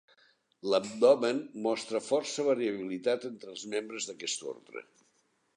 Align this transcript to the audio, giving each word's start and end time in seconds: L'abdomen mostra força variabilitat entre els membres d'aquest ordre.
L'abdomen 0.73 1.41
mostra 1.67 2.01
força 2.07 2.47
variabilitat 2.49 3.31
entre 3.33 3.55
els 3.55 3.67
membres 3.77 4.09
d'aquest 4.11 4.49
ordre. 4.55 4.89